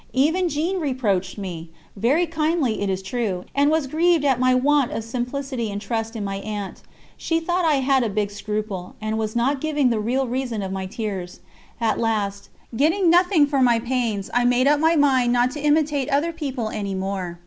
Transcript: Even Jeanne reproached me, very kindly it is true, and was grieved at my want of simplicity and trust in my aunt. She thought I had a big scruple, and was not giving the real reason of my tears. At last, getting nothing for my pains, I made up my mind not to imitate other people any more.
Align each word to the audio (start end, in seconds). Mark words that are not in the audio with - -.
Even 0.13 0.49
Jeanne 0.49 0.79
reproached 0.79 1.37
me, 1.37 1.69
very 1.95 2.25
kindly 2.25 2.81
it 2.81 2.89
is 2.89 3.03
true, 3.03 3.45
and 3.53 3.69
was 3.69 3.85
grieved 3.85 4.25
at 4.25 4.39
my 4.39 4.55
want 4.55 4.91
of 4.91 5.03
simplicity 5.03 5.69
and 5.69 5.79
trust 5.79 6.15
in 6.15 6.23
my 6.23 6.37
aunt. 6.37 6.81
She 7.17 7.39
thought 7.39 7.65
I 7.65 7.75
had 7.75 8.01
a 8.01 8.09
big 8.09 8.31
scruple, 8.31 8.95
and 8.99 9.19
was 9.19 9.35
not 9.35 9.61
giving 9.61 9.91
the 9.91 9.99
real 9.99 10.25
reason 10.27 10.63
of 10.63 10.71
my 10.71 10.87
tears. 10.87 11.39
At 11.79 11.99
last, 11.99 12.49
getting 12.75 13.11
nothing 13.11 13.45
for 13.45 13.61
my 13.61 13.77
pains, 13.77 14.31
I 14.33 14.43
made 14.43 14.65
up 14.65 14.79
my 14.79 14.95
mind 14.95 15.33
not 15.33 15.51
to 15.51 15.59
imitate 15.61 16.09
other 16.09 16.33
people 16.33 16.69
any 16.69 16.95
more. 16.95 17.39